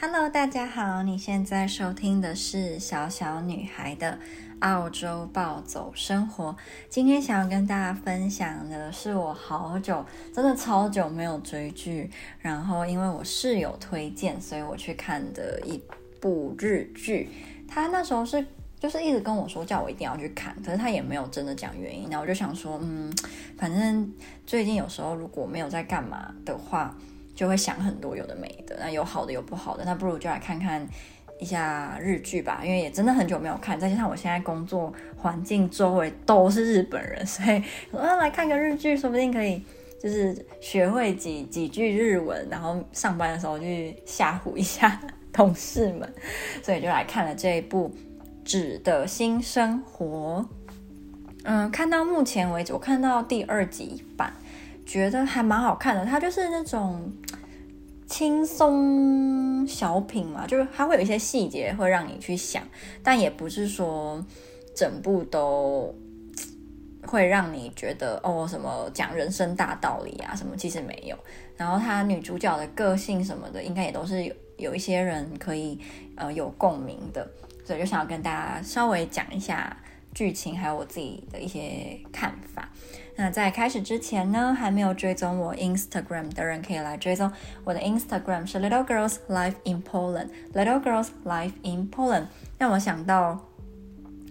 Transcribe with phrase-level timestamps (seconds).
[0.00, 4.20] Hello，大家好，你现在收听的是小小女孩的
[4.60, 6.56] 澳洲暴走生活。
[6.88, 15.82] 今天想要跟大家分享的是我好久，真的超久没有追剧，然后因为我室友推荐，所以我去看的一
[16.20, 17.28] 部日剧。
[17.66, 18.46] 他那时候是
[18.78, 22.08] 就是一直跟我说叫我一定要去看，可是他也没有真的讲原因。
[22.08, 23.12] 然后我就想说，嗯，
[23.58, 24.14] 反正
[24.46, 26.96] 最近有时候如果没有在干嘛的话。
[27.40, 30.86] 就会想很多有的没的，那有好的有不好的，那不如就来看看
[31.38, 39.64] 一下日剧吧，因为也真的很久没有看，再加上我现在工作环境周围都是日本人，所以我要来看个日剧，说不定可以
[39.98, 45.00] 就是学会几几句日文，然后上班的时候去吓唬一下
[45.32, 46.12] 同事们，
[46.62, 47.90] 所以就来看了这一部
[48.44, 50.46] 《纸的新生活》。
[51.44, 54.30] 嗯，看到目前为止，我看到第二集版。
[54.90, 57.12] 觉得还蛮好看的，它就是那种
[58.08, 62.60] 轻松小品嘛，就是它会有一些细节会让你去想，
[63.00, 64.20] 但也不是说
[64.74, 65.94] 整部都
[67.06, 71.16] 会让你觉得哦什么讲人生大道理啊什么，其实没有。
[71.56, 75.78] 然后它女主角的个性什么的，应该也都是有有一些人可以
[76.16, 77.30] 呃有共鸣的，
[77.64, 79.76] 所以就想要跟大家稍微讲一下
[80.14, 82.68] 剧情，还有我自己的一些看法。
[83.16, 87.30] 那在开始之前呢，还没有追踪我 Instagram 的人可以来追踪
[87.64, 92.26] 我的 Instagram 是 Little Girls Life in Poland Little Girls Life in Poland。
[92.56, 93.38] 让我想到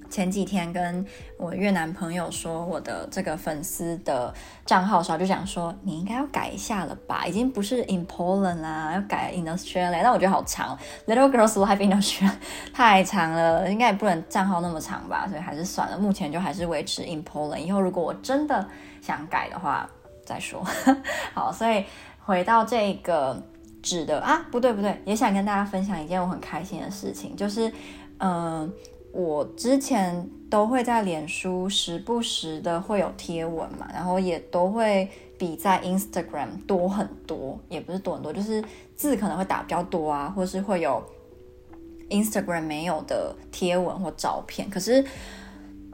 [0.10, 1.06] 前几天跟
[1.38, 4.34] 我越南朋友说我的这个粉丝的
[4.66, 10.00] 账号时候，就想说你应该要改一下了吧，已经不是 in Poland 啦，要改 in Australia。
[10.02, 12.32] 但我觉得好长，Little Girls Life in Australia
[12.74, 15.98] 太长了，应该也不能账号那么长吧，所以还是算了。
[15.98, 17.60] 目前就还是维持 in Poland。
[17.60, 18.68] 以后如果我真的
[19.02, 19.90] 想改的话
[20.26, 20.66] 再说。
[21.34, 21.86] 好，所以
[22.26, 23.42] 回到这个
[23.84, 27.72] 纸的啊，不对不对，也想跟大家分享一件我很开心的事情，就是
[28.18, 28.72] 嗯。
[29.12, 38.64] 我之前都会在脸书时不时的会有贴文嘛，然后也都会比在 Instagram 多很多，也不是多很多，就是
[38.96, 41.04] 字可能会打比较多啊，或是会有
[42.10, 44.70] Instagram 没有的贴文或照片。
[44.70, 45.04] 可是，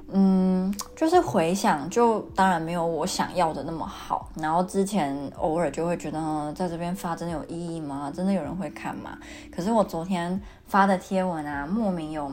[0.09, 4.29] 嗯，就是回想，就当然没有我想要的那么好。
[4.35, 8.11] 然后之前偶尔就会觉得，在这边发真的有意义吗？
[8.13, 9.17] 真的有人会看吗？
[9.49, 12.29] 可是我昨天发的贴文啊，莫名有。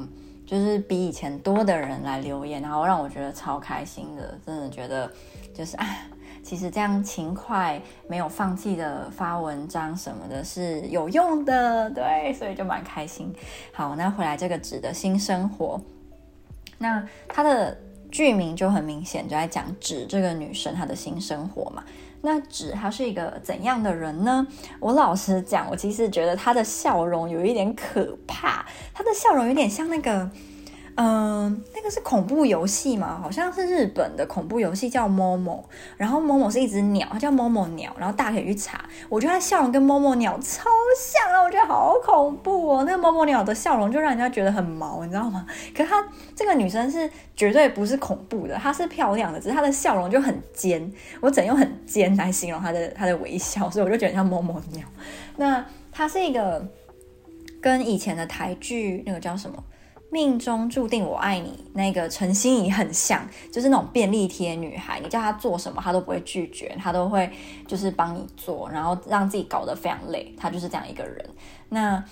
[0.53, 5.11] 就是比以前多的人来留言，然后让我觉得超开心的，真的觉得
[5.55, 5.87] 就是啊，
[6.43, 13.35] 其实这样勤快、没有放弃的发文章什么的是有用的，对，所以就蛮开心。
[13.73, 15.81] 好，那回来这个纸的新生活，
[16.77, 17.75] 那它的
[18.11, 21.83] 剧名就很明显，就在讲纸这个女生她的新生活嘛。
[22.23, 24.47] 那纸他是一个怎样的人呢？
[24.81, 30.31] 我老实讲，我其实觉得他的笑容有一点可怕，他的笑容有点像那个。
[30.95, 33.19] 嗯、那个是恐怖游戏嘛？
[33.21, 35.63] 好像是日本的恐怖游戏叫 Momo，
[35.97, 38.85] 然后 Momo 是一只鸟，它叫 Momo 鸟，然后大家可以去查。
[39.09, 40.65] 我觉得它笑容跟 Momo 鸟超
[40.99, 42.85] 像啊，我觉得好恐怖哦。
[42.85, 45.47] 那个 Momo 鸟的笑容就让人家觉得很毛，你知道吗？
[45.75, 50.93] 可是她这个女生是绝对不是恐怖的，她是漂亮的，只是她的笑容就很尖。
[51.21, 54.87] 我只用很尖来形容她的她的微笑，所以我就觉得像 Momo 鸟。
[55.37, 56.67] 那她是一个
[57.63, 59.65] 跟以前的台剧那个叫什么？
[60.13, 67.31] 命中注定我爱你，那个陈心怡很像，就是那种便利贴女孩，你叫她做什么，她都不会拒绝，她都会
[67.67, 71.25] 就是帮你做，然后让自己搞得非常累，她就是这样一个人。
[71.71, 72.05] 那，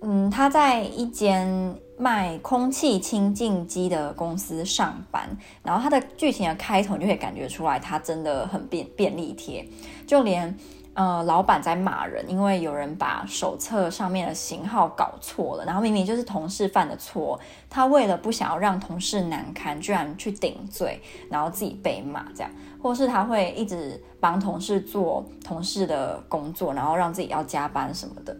[0.00, 9.68] 嗯，她在一间卖空气清净机的公司上班，然后她的剧情的开头你就可以感觉出来，她真的很便便利贴，
[10.06, 10.56] 就连。
[10.94, 17.38] 呃，老板在骂人，因为有人把手册上面的型号搞错了，然后明明就是同事犯的错，
[17.68, 28.36] 他为了不想要让同事难堪，居然去顶罪，然后自己被骂这样，或是他会一直帮同事做同事的工作，然后让自己要加班什么的。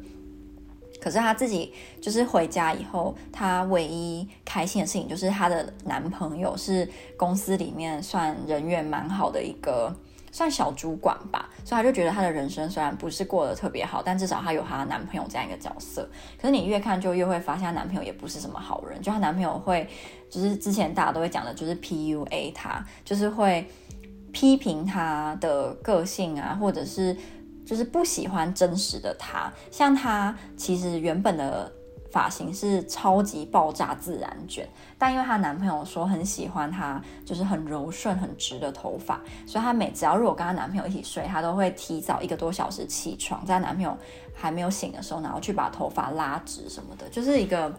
[1.03, 9.93] 可是他自己就是回家以后，他唯一开心的事情就是他的男朋友是公司里面算人缘蛮好的一个。
[10.35, 16.11] 算小主管吧，所以他就觉得他的人生虽然不是过得特别好，但至少他有他男朋友这样一个角色。
[16.37, 19.01] 可是你越看就越会发现，男朋友也不是什么好人。
[19.01, 19.89] 就他男朋友会，
[20.29, 23.65] 就是之前大家都会讲的，就是 PUA 他，就是会
[24.33, 27.17] 批评他的个性啊，或者是
[27.65, 29.53] 就是不喜欢真实的他。
[29.71, 31.73] 像他其实原本的
[32.15, 43.99] 发型是超级爆炸自然卷，但因为她男朋友说很喜欢她，就是很柔顺、很直的头发，所以她每只要如果跟她男朋友一起睡，她都会提早一个多小时起床，在男朋友
[44.33, 47.75] 还没有醒的时候，然后去把头发拉直什么的，就是一个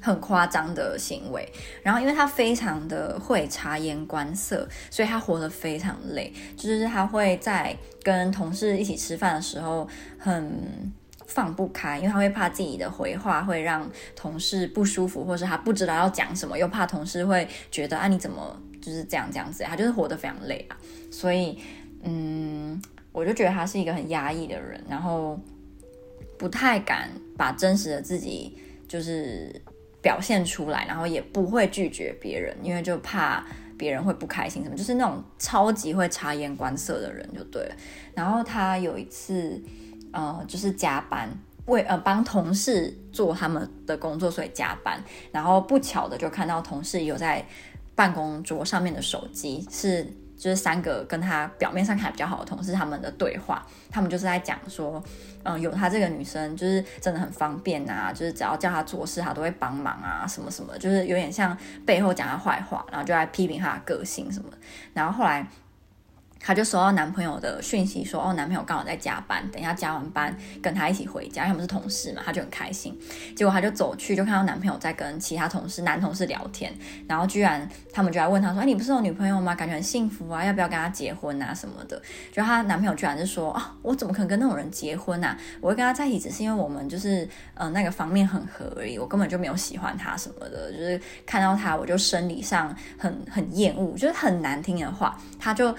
[0.00, 1.48] 很夸张的行为。
[1.84, 9.88] 然后因为她非常的会察言观色，所以她活得非常累，就是她会在跟同事一起吃饭的时候
[10.18, 10.92] 很。
[11.30, 20.76] 放不开，因为他会怕自己的回话会让同事不舒服，或是他不知道要讲什么，又怕同事会觉得啊，你怎么就是这样这样子，他就是活得非常累啊。
[21.08, 21.56] 所以，
[22.02, 22.82] 嗯，
[23.12, 25.38] 我就觉得他是一个很压抑的人，然后
[26.36, 29.54] 不太敢把真实的自己就是
[30.02, 33.46] 表现出来，然后也不会拒绝别人，因为就怕
[33.78, 37.76] 别人会不开心什么，就是那种超级会察言观色的人就对了。
[38.16, 39.62] 然后他有一次。
[40.12, 41.28] 呃，就是加班
[41.66, 45.02] 为呃帮同事做他们的工作，所以加班。
[45.30, 47.44] 然后不巧的就看到同事有在
[47.94, 50.02] 办公桌上面的手机，是
[50.36, 53.64] 就是三个跟他表面上看比较好的同事他们的对话。
[53.90, 55.02] 他们就是在讲说，
[55.44, 61.56] 嗯、有他这个女生就是真的很方便啊，就是只要叫他做事，他都会帮忙啊，什么什么，就是有点像
[61.86, 64.50] 背后讲他坏话，然后就来批评他的个性什么。
[64.92, 65.46] 然后后来。
[66.40, 72.98] 她就收到男朋友的讯息说，哦，男朋友刚好在加班，等一下加完班跟她一起回家，因为他们是同事嘛，她就很开心。
[73.36, 76.72] 结果她就走去，就看到男朋友在跟其他同事、男同事聊天，
[77.06, 79.54] 然后居然他们就来问她说：“哎，你不是有女朋友吗？
[79.54, 82.00] 感觉很幸福啊，要不要跟他结婚啊什么的？”
[82.32, 85.36] 就她男朋友居然是说：“啊，我怎么可能跟那种人结婚啊？
[85.60, 95.74] 我会跟他在一起，只是因为我们就是嗯、呃、那个方面很合而已，我根本就没有喜欢他什么的，就是看到他我就生理上很很厌恶，就是很难听的话，他就。”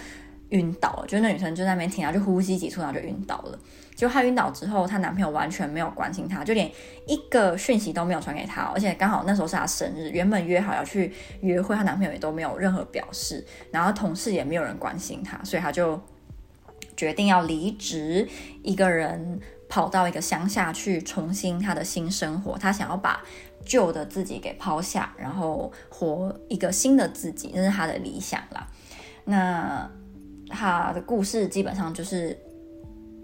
[0.51, 3.59] 晕倒了，就那女生就在那边听，然后就呼吸急促，然后就晕倒了。
[3.95, 6.69] 就她晕倒之后，她男朋友完全没有关心她，就连
[7.07, 16.01] 一个讯息都没有传给她，而且刚好那时候是她生日，原本约好要去约会，她男朋友也都没有任何表示，然后同事也没有人关心她，所以她就
[16.97, 18.27] 决定要离职，
[18.63, 19.39] 一个人
[19.69, 23.23] 跑到一个乡下去重新她的新生活，她想要把
[23.63, 28.67] 旧的自己给抛下，然后活一个新的自己，这是她的理想啦。
[29.25, 29.89] 那。
[30.51, 32.37] 他的故事基本上就是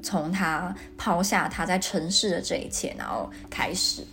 [0.01, 4.03] 从他抛下他在城市的这一切，然后开始。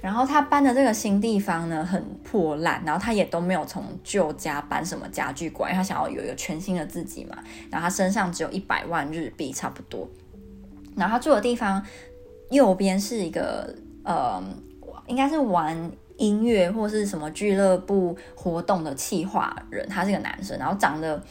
[0.00, 7.38] 然后他搬的这个新地方呢，很破烂，然后他也都没有从旧家搬什么家具过来，他想要有一个全新的自己嘛。
[7.70, 10.08] 然后他身上只有一百万日币差不多。
[10.96, 11.80] 然后他住的地方
[12.50, 13.72] 右边是一个
[14.02, 14.42] 呃，
[15.06, 21.22] 应该是玩音乐或是什么俱乐部活动的企划人，他是个男生，然后长得。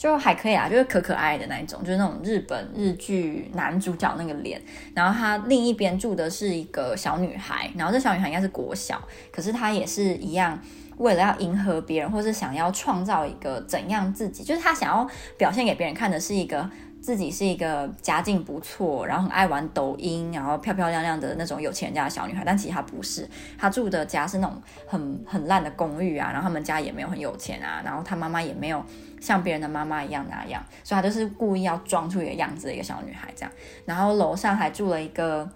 [0.00, 4.58] 就还可以啊，就是可可爱爱的那一种，就是那种日本日剧男主角那个脸。
[4.94, 8.98] 然后他另一边住的是一个小女孩，然后这小女孩应该是国小，
[9.30, 10.58] 可是她也是一样，
[10.96, 15.06] 为了要迎合别人，或是想要创造一个怎样自己，就是她想要
[15.36, 16.70] 表现给别人看的是一个。
[17.02, 28.84] 自己是一个家境不错，然后很爱玩抖音，然后漂漂亮亮的那种有钱人家的小女孩，但其实她不是，她住的家是那种很很烂的公寓啊，然后他们家也没有很有钱啊，然后她妈妈也没有
[29.20, 33.52] 像别人的妈妈一样那样，所以她就是故意要装出一个样子的一个小女孩这样，
[33.86, 35.48] 然后楼上还住了一个。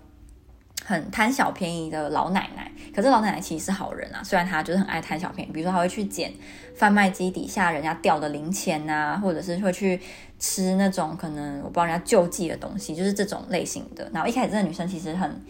[0.86, 6.30] 很贪小便宜的老奶奶，可是老奶奶其实是好人啊，虽然她就是很爱贪小便宜，比如说她会去捡
[6.76, 9.98] 贩卖机底下人家掉的零钱啊，或者是会去
[10.38, 14.10] 吃那种可能我不知道人家救济的东西，就是这种类型的。
[14.12, 15.40] 然后一开始这个女生其实很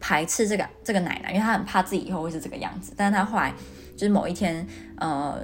[0.00, 2.92] 排斥这个这个奶奶，因为她很怕自己以后会是这个样子。
[2.96, 3.52] 但是她后来
[3.96, 5.38] 就是某一天，呃。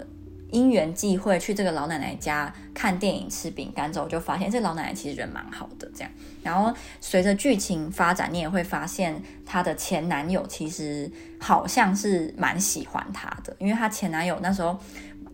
[0.51, 5.87] 因缘际会去这个老奶奶家看电影、吃饼干之后，就发现这老奶奶其实人蛮好的。
[5.95, 6.11] 这样，
[6.43, 14.75] 然后随着剧情发展，你也会发现她的前男友其实好像是蛮喜欢她的，因为她前男友那时候，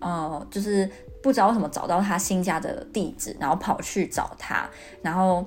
[0.01, 0.91] 呃，就是
[1.25, 4.69] 不知道为什么找到他新家的地址，然后跑去找他，
[5.03, 5.45] 然后。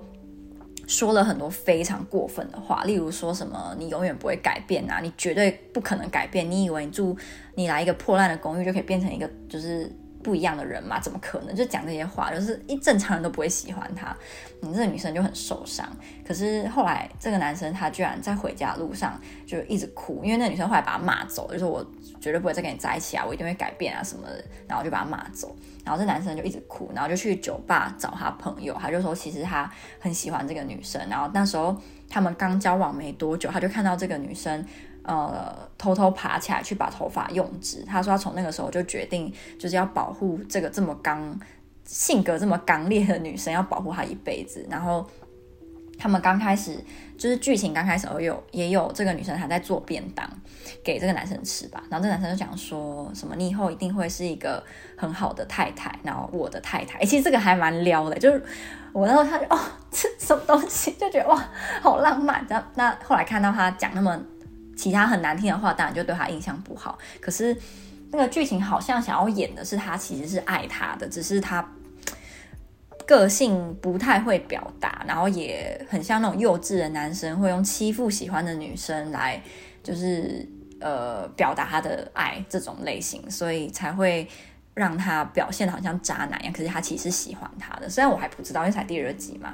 [0.90, 7.14] 说了很多非常过分的话，例如说什么“你永远不会改变啊，你绝对不可能改变，你以为你住
[7.56, 9.92] 你来一个破烂的公寓就可以变成一个就是。
[10.28, 11.56] 不一样的人嘛，怎么可能？
[11.56, 14.14] 就讲这些话，就是一正常人都不会喜欢他。
[14.60, 15.88] 你这个女生就很受伤。
[16.28, 21.82] 可是后来这个男生他居然在回家路上就一直哭，因为那女生后来把他骂走，就说我
[22.20, 24.44] 绝对不会再跟你在一起啊，我一定会改变啊什么的。
[24.68, 25.56] 然后就把他骂走。
[25.86, 31.02] 然后这男生就一直哭，然后就去酒吧找他朋友，他就说其实他很喜欢这个女生。
[31.10, 31.74] 然后那时候
[32.10, 34.66] 他们刚交往没多久，他就看到这个女生。
[35.08, 37.82] 呃，偷偷爬起来去把头发用直。
[37.84, 41.40] 他说他从那个时候就决定，就是要保护这个这么刚、
[41.86, 44.68] 性格这么刚烈的女生，要保护她一辈子。
[44.70, 45.10] 然后
[45.98, 46.78] 他们刚开始
[47.18, 50.30] 就是剧情刚开始，有也有这个女生还在做便当
[50.84, 54.62] 给这个男生吃吧，然后这男生就讲说什么你以后一定会是一个
[54.98, 58.44] 很好的太太，然后我的太太，哎，其实这个还蛮撩的，就是
[58.92, 59.58] 我那时候他就哦，
[59.90, 61.50] 这什么东西，就觉得哇，
[61.82, 62.46] 好浪漫。
[62.48, 64.20] 然后那后来看到他讲那么
[64.78, 66.98] 其他很难听的话，当然就对他印象不好。
[67.20, 67.58] 可是
[68.12, 71.68] 那个剧情好像想要演的是他其实是爱他的，只是他。
[73.06, 79.42] 个性不太会表达，然后也很像那种幼稚的男生，会用欺负喜欢的女生来，
[79.82, 80.46] 就是
[80.82, 84.28] 呃表达他的爱这种类型，所以才会
[84.74, 86.52] 让他表现的好像渣男一样。
[86.52, 89.54] 可是他其实喜欢他的，虽然我还不知道，因为才第二集嘛。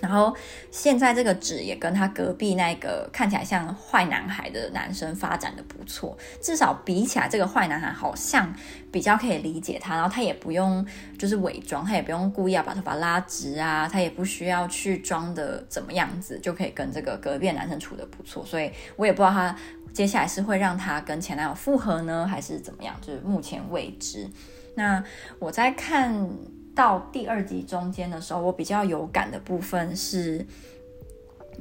[0.00, 0.34] 然后
[0.70, 8.52] 现在这个纸也跟他隔壁那个看起来像坏男孩的男生发展的不错，至少比起来，这个坏男孩好像
[8.90, 10.84] 比较可以理解他，然后他也不用
[11.18, 19.54] 就是伪装，他也不用故意要把头发拉直啊，他也不需要去装的怎么样子，就可以跟这个隔壁的男生处得不错，所以我也不知道他
[19.92, 24.26] 接下来是会让他跟前男友复合呢，还是怎么样，就是目前未知。
[24.74, 25.04] 那
[25.38, 26.30] 我在看。
[26.74, 30.46] 到第二集中间的时候，我比较有感的部分是，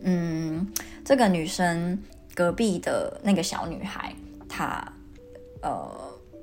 [0.01, 0.65] 嗯，
[1.03, 2.01] 这个女生
[2.33, 4.13] 隔壁的那个小女孩，
[4.47, 4.81] 她
[5.61, 5.89] 呃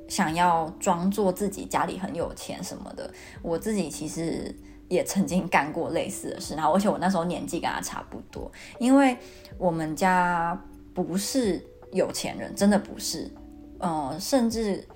[0.08, 3.10] 想要装作自己家里很有钱什么的。
[3.40, 4.54] 我自己其实
[4.88, 9.16] 也曾经干过类似的事，然后而且我那时候年纪跟她差不多，因为
[9.56, 10.60] 我们家
[10.92, 13.30] 不是有钱人，真的不是，
[13.78, 14.86] 嗯、呃，甚至。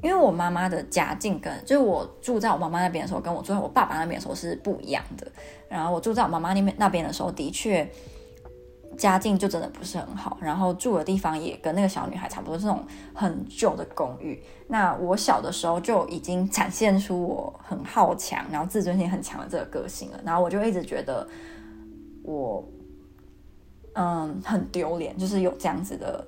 [0.00, 5.26] 因为我妈妈的家境跟就是我住在我妈妈那边的时候，跟我住在我爸爸那边的时候是不一样的。
[5.68, 7.90] 然后我住在我妈妈那边那边的时候，的确
[8.96, 10.38] 家境就真的不是很好。
[10.40, 14.40] 然后住的地方也跟那个小女孩差不多，这种很旧的公寓。
[14.68, 20.20] 那我小的时候就已经展现出我很好强，然后自尊心很强的这个个性了。
[20.24, 21.26] 然后我就一直觉得
[22.22, 22.64] 我
[23.94, 26.24] 嗯很丢脸，就是有这样子的。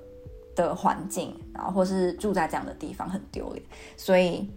[0.55, 3.63] 的环境，然后或是住在这样的地方很丢脸，
[3.97, 4.49] 所以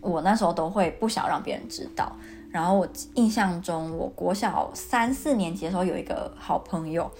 [0.00, 2.14] 我那时候都会不想让别人知道。
[2.50, 7.10] 然后我印象中，我国小三四年级的时候有一个好朋友，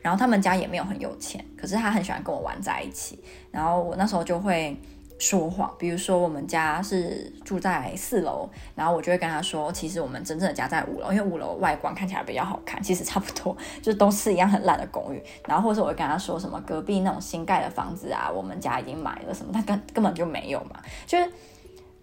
[0.00, 4.76] 然后他们家也没有很有钱，可是他很喜欢跟我玩在一起，然后我那时候就会。
[5.18, 15.20] 说谎，比如说我们家是住在四楼，然后我就会跟他说，其实我们真正的家在五楼，因为五楼外观看起来比较好看，其实差不多， 就都是一样很烂的公寓。
[15.46, 20.80] 然后或者我会跟他说什么隔壁那种新盖的房子啊，我们家已经买了什么，他根根本就没有嘛。
[21.04, 21.28] 就是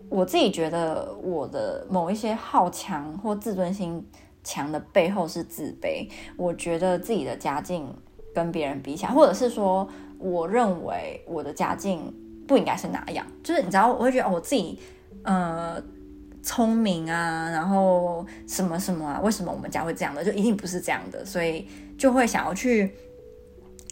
[0.09, 4.05] 我自己觉得我的某一些好强或自尊心
[4.43, 7.87] 强的背后是自卑，我觉得自己的家境
[8.33, 9.87] 跟别人比起来，或者是说
[10.19, 12.13] 我认为我的家境。
[12.47, 13.25] 不应该是哪样？
[13.43, 14.79] 就是你知道，我会觉得我自己，
[15.23, 15.81] 呃，
[16.43, 20.23] 聪明啊，然后什么什么啊，为什么我们家会这样的？
[20.23, 22.93] 就一定不是这样的，所以就会想要去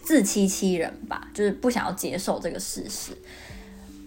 [0.04, 3.18] 自欺欺人吧，就是不想要接受这个事实。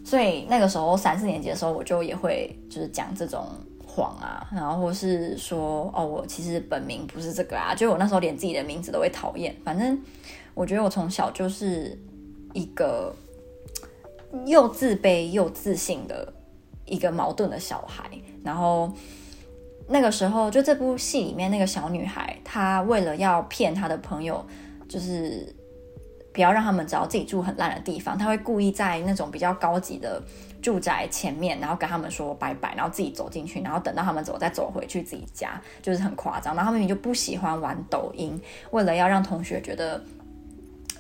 [0.04, 3.48] 所以那个时候三四年级的时候，我就也会就是讲这种
[3.84, 9.54] 谎啊，然后或是说哦，我其实本名不是这个啊，就我那时候连自己的名字都会讨厌。
[9.64, 10.00] 反正
[10.54, 11.98] 我觉得我从小就是
[12.52, 13.12] 一个。
[14.44, 16.32] 又自卑又自信的
[16.84, 18.10] 一个矛盾的小孩，
[18.44, 18.92] 然后
[19.88, 24.44] 那个时候，就这部戏里面那个小女孩，她为了要骗她的朋友，
[24.88, 25.54] 就是
[26.32, 30.22] 不要让他们知道自己住很烂的地方，她会故意在那种比较高级的
[30.60, 36.54] 住宅前面，然后跟他们说拜拜，然后自己走进去，然后等到他们走再走回去自己家，就是很夸张。
[36.54, 38.40] 然后他们明明就不喜欢玩抖音，
[38.70, 40.02] 为了要让同学觉得。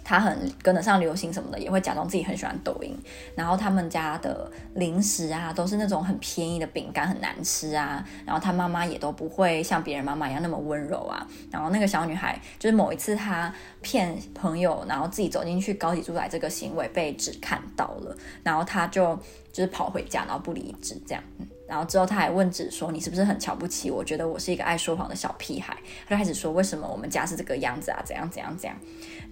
[0.08, 2.96] 他很跟得上流行什么的，也会假装自己很喜欢抖音。
[3.34, 8.06] 然后他们家的零食啊，都是那种很便宜的饼干，很难吃啊。
[8.24, 11.26] 然后他妈妈也都不会像别人妈妈一样那么温柔啊。
[11.50, 19.18] 然后那个小女孩，就是某一次她骗朋友，然后自己走进去高级住宅这个行为被纸看到了，然后她就
[19.52, 21.24] 就是跑回家，然后不理纸这样。
[21.68, 24.04] 然后之后他还问纸说：“你是不是很瞧不起我？
[24.04, 28.00] 觉得我是一个爱说谎的小屁孩？”他就开始说：“为什么我们家是这个样子啊？
[28.04, 28.78] 怎样怎样怎样？”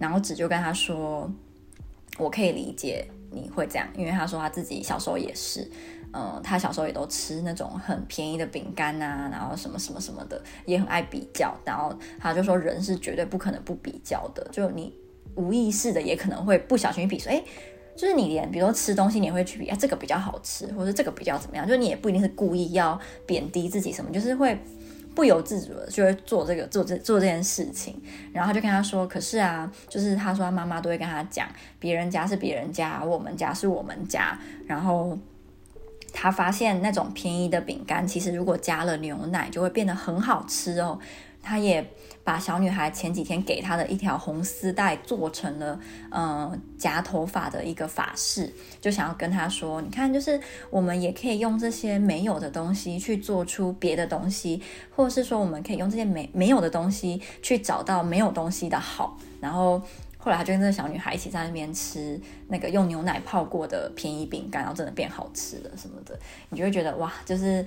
[0.00, 1.30] 然后纸就跟他说
[2.18, 5.70] ：“我可以理解你会这样，因为他说他自己小时候也是，
[6.12, 11.54] 嗯、他小时候也都吃那种很便宜的饼干啊，然后什么什么什么的，也很爱比较。
[11.64, 14.92] 然后他就说人是绝对不可能不比较的，就你
[15.36, 17.40] 无意识的也可能会不小心比说，哎。”
[17.96, 21.66] 就是你连比如说吃东西，你会去比啊，这个比较好吃，或者这个比较怎么样？
[21.66, 24.58] 就是你也不一定是故意要贬低自己什么，就是会
[25.14, 28.00] 不由自主的就会做这个做这做这件事情。
[28.32, 31.48] 然后就跟他说：“可是啊，就是他说他妈妈都会跟他讲，
[31.78, 34.36] 别人家是别人家，我们家是我们家。
[34.66, 35.16] 然后
[36.12, 40.98] 他发现那种便宜的饼干，其实如果加了牛奶，就会变得很好吃哦。”
[41.44, 41.86] 他也
[42.24, 45.78] 把小女孩前几天给他的一条红丝带做成了，
[46.10, 54.62] 嗯，夹头发的一个发饰，就想要跟他说，你看，就是我们也可以用这些没有的东西去做出别的东西，
[54.96, 59.18] 或者是说，我们可以用这些没没有的东西去找到没有东西的好。
[59.38, 59.78] 然后
[60.16, 67.62] 后来他就跟这个小女孩一起在那边吃那个用牛奶泡过的便宜饼干，然后真的变好吃了什么的，你就会觉得哇，就是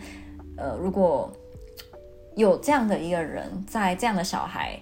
[0.58, 1.32] 呃，如果。
[2.38, 4.80] 有这样的一个人，在这样的小孩，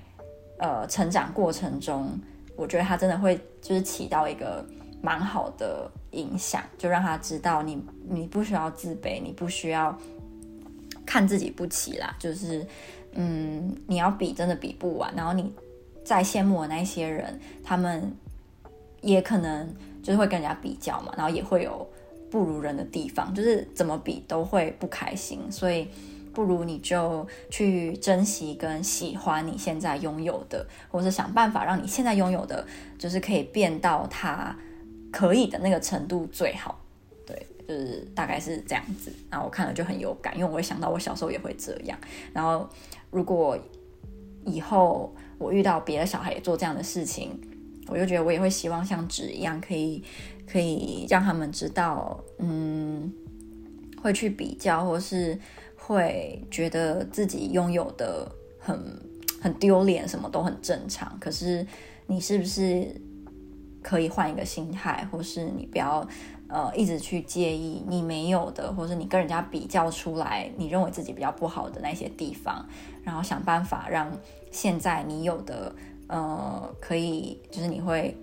[0.60, 2.20] 呃，成长过程中，
[2.58, 4.64] 我觉得他真的会就是起到一个
[5.02, 9.98] 蛮好的影响，就让他知道你你不需要自卑，你不需要
[11.06, 12.68] 看自己不起啦，就是
[13.14, 15.50] 嗯，你要比真的比不完，然后你
[16.04, 18.14] 在羡慕的那些人，他们
[19.00, 21.88] 也可能就是会跟人家比较嘛，然后也会有
[22.30, 25.88] 不如人的地方，就是怎么比都会不开心，所以。
[26.36, 32.68] 不如你就去珍惜跟喜欢你现在拥有的，或者是想办法让你现在拥有的，
[33.00, 34.54] 就是可以变到它
[35.12, 36.78] 可以的那个程度最好。
[37.26, 39.12] 对，就是大概是这样子。
[39.32, 41.98] 然后我看了就很有感，因为我会想到我小时候也会这样。
[42.34, 42.70] 然后
[43.10, 43.58] 如果
[44.46, 47.40] 以后我遇到别的小孩也做这样的事情，
[47.88, 50.04] 我就觉得我也会希望像纸一样，可以
[50.46, 53.14] 可以让他们知道，嗯，
[54.04, 55.40] 会去比较，或是。
[55.86, 58.28] 会觉得自己拥有的
[58.58, 58.76] 很
[59.40, 61.16] 很丢脸，什么都很正常。
[61.20, 61.66] 可是
[62.08, 63.00] 你是不是
[63.84, 66.08] 可以换一个心态，或是你不要
[66.48, 72.68] 呃一直去介意你没有的，或是你跟人家比较出来，你认为自己比较不好的那些地方，
[73.04, 74.12] 然后想办法让
[74.50, 75.72] 现在你有的
[76.08, 78.18] 呃可以，就是你会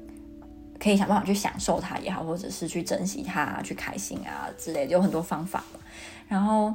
[0.81, 5.63] 可以想办法去享受它也好，或者是去珍惜它，去开心啊之类的，有很多方法。
[6.27, 6.75] 然后。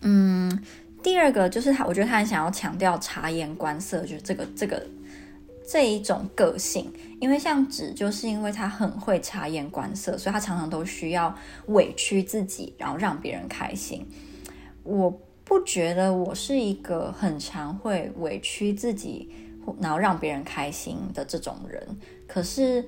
[0.00, 0.62] 嗯，
[1.02, 4.86] 第二个就是他，我觉得他很想要强调察言观色，就是这个这个
[5.68, 6.92] 这一种个性。
[7.20, 11.36] 因为像纸，就是因为他很会察言观色，所以他常常都需要
[11.66, 14.06] 委屈自己，然后让别人开心。
[14.84, 15.10] 我
[15.44, 19.28] 不觉得我是一个很常会委屈自己，
[19.80, 21.84] 然后让别人开心的这种人。
[22.28, 22.84] 可是，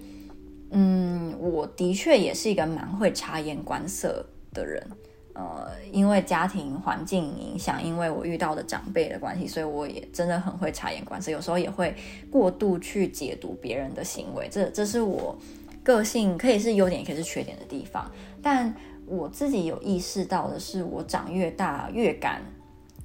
[0.71, 4.87] 嗯，我的确也是一个蛮会察言观色的人。
[5.33, 11.95] 呃，因为家庭环境影响，因为我遇到的长辈的关系，所以我也真的很会察言观色，有时候也会
[12.31, 15.39] 过度去解读别人的行为，这这是我
[15.85, 18.11] 个性可以是优点，也可以是缺点的地方。
[18.43, 18.75] 但
[19.07, 22.43] 我自己有意识到的是，我长越大越敢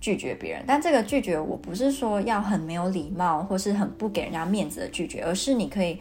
[0.02, 6.00] 拒绝别人，但这个拒绝我不是说要很没有礼貌，或是很不给人家面子的拒绝，而是你可以，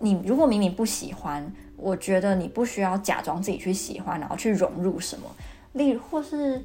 [0.00, 1.50] 你如果明明不喜欢。
[1.80, 5.28] 我觉得你不需要假装自己去喜欢，然后去融入什么，
[5.72, 6.62] 例如或是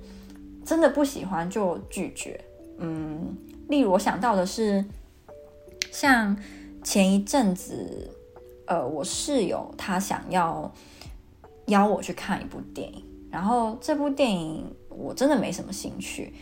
[0.66, 2.40] 真的不喜欢就拒绝。
[2.78, 3.36] 嗯，
[3.70, 4.84] 例如我想到的是，
[5.92, 6.36] 像
[6.84, 8.12] 前一阵子，
[8.68, 10.72] 呃，我室友他想要
[11.68, 16.34] 邀我去看一部电影，然后这部电影我真的没什么兴趣，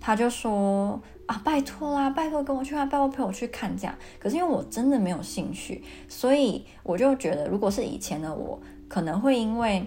[0.00, 1.00] 他就说。
[1.32, 3.94] 啊，拜托啦，拜托跟我去看，拜托陪我去看这样。
[4.18, 9.82] 可是因为我真的没有兴趣，所以我就觉得，如果是以前的我，可能会因为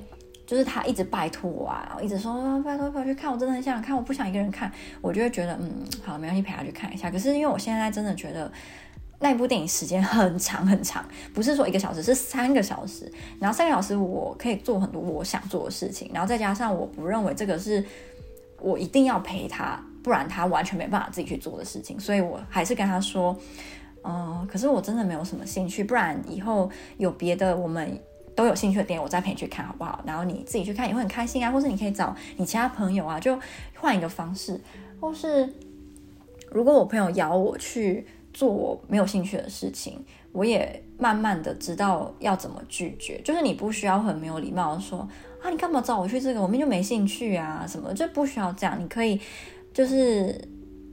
[0.48, 7.12] 就是他一直拜托我啊，一直说，拜托陪我去看，我真的很想看，我不想一个人看，我就会觉得嗯，好，没关系，陪他去看一下。
[7.12, 8.52] 可是因为我现在真的觉得
[9.20, 13.12] 那部电影时间 很长很长，不是说一个小时，是三个小时。
[13.40, 17.86] 然后三个小时我可以做很多我想做的事情，然后再加上我不认为这个是
[18.60, 19.80] 我一定要陪他。
[20.06, 23.36] 不然他完全没办法自己去做的事情，所以我还是跟他说，
[24.04, 28.00] 嗯、可是我真的没有什么兴趣，不然以后有别的我们
[28.36, 30.04] 都有兴趣的电影，我再陪你去看好不好？
[30.06, 33.36] 然后你自己去看也会很开心啊，或是你可以找你其他朋友啊，就
[33.80, 34.62] 换一个方式，
[35.02, 35.52] 或是
[36.52, 45.00] 如果我朋友邀我去做我没有兴趣的事情，我也慢慢的知道要怎么拒绝，就是你不需要很没有礼貌的说
[45.41, 46.39] 啊，你干嘛找我去这个？
[46.39, 49.20] 我们就没兴趣啊，什么就不需要这样，你可以。
[49.76, 50.34] 就是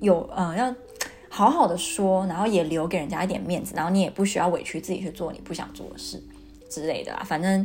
[0.00, 0.74] 有呃，要
[1.30, 6.20] 好好的说，然后也留给人家一点面子，然后你也不需要委屈自己去做你不想做的事
[6.68, 7.22] 之类的啦。
[7.24, 7.64] 反正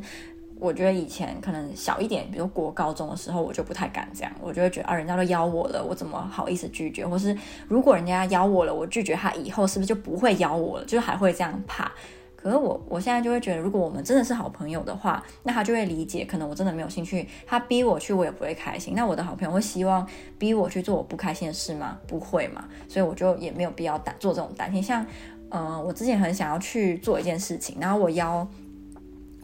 [0.59, 7.05] 我觉得以前可能小一点，比如国高中的时候，我就不太敢这样，我就会觉得啊，人家都邀我了，我怎么好意思拒绝？
[7.05, 7.35] 或是
[7.67, 10.85] 如果人家邀我了，我拒绝他以后是不是就不会邀我了？
[10.85, 11.91] 就还会这样怕。
[12.37, 18.93] 可是我我现在就会觉得，如果我们真的是好朋友的话，那他就会理解，可能我真的没有兴趣，他逼我去，我也不会开心。
[18.95, 21.97] 那我的好朋友会希望逼我去做我不开心的事吗？
[22.07, 24.81] 不会嘛，所以我就也没有必要打做这种担心。
[24.81, 25.03] 像，
[25.49, 28.47] 嗯、呃，我之前很想要去做一件事情，然后我邀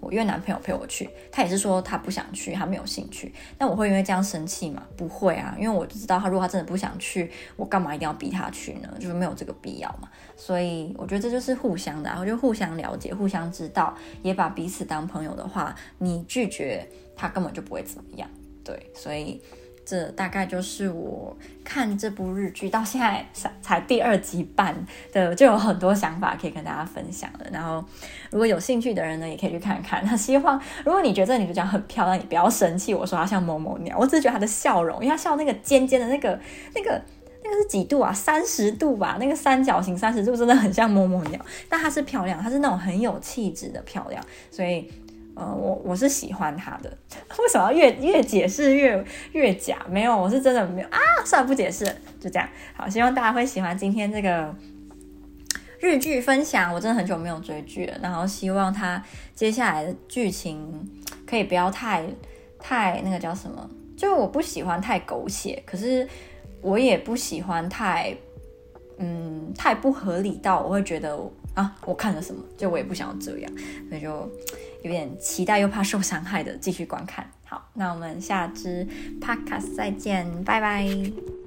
[0.03, 3.33] 我约男朋友陪我去，他也是说他不想去，他没有兴趣。
[3.57, 4.83] 那我会因为这样生气吗？
[4.97, 8.93] 不会啊，因为我知道他如果他真的不想去，我干嘛一定要逼他去呢？
[8.99, 10.09] 就是没有这个必要嘛。
[10.35, 18.29] 所以我觉得这就是互相的，然后就互相了解、互相知道，也把彼此当朋友的话，你拒绝他根本就不会怎么样。
[18.63, 19.41] 对，所以。
[19.85, 23.25] 这大概就是我看这部日剧到现在
[23.61, 24.73] 才第二集半
[25.11, 27.45] 的，就有很多想法可以跟大家分享了。
[27.51, 27.83] 然后，
[28.31, 30.03] 如果有兴趣的人呢，也可以去看看。
[30.05, 36.39] 那希望，如果你觉得女主角很漂亮，你不要生气，我说她像某某鸟，我只是觉得她的笑容，因为她笑那个尖尖的那个、
[36.73, 37.01] 那个、
[37.43, 38.13] 那个是几度啊？
[38.13, 39.17] 三十度吧？
[39.19, 41.45] 那个三角形三十度真的很像某某鸟。
[41.67, 44.89] 但她是漂亮，她是那种很有气质的漂亮，所以。
[45.35, 46.97] 呃，我我是喜欢他的，
[47.39, 49.83] 为什么要越越解释越越假？
[49.89, 51.85] 没有，我是真的没有啊，算了，不解释，
[52.19, 52.47] 就这样。
[52.75, 54.53] 好，希望大家会喜欢今天这个
[55.79, 56.71] 日剧分享。
[56.71, 60.87] 我真的很久没有追剧了，然后希望他接下来的剧情
[61.25, 62.05] 可以不要太
[62.59, 63.67] 太那个叫什么，
[63.97, 66.07] 就我不喜欢太狗血，可是
[66.61, 68.15] 我也不喜欢太
[68.99, 71.17] 嗯太不合理到我会觉得
[71.55, 73.51] 啊，我看了什么，就我也不想要这样，
[73.89, 74.29] 所以就。
[74.83, 77.29] 有点期待又怕受伤害的继续观看。
[77.45, 78.87] 好，那我们下支
[79.19, 81.42] podcast 再见，拜拜。